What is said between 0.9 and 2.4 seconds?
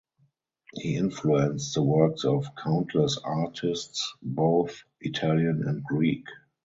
influenced the works